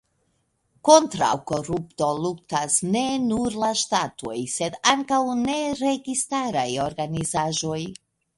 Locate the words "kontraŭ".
0.87-1.27